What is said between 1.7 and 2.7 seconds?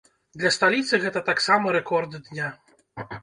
рэкорд дня.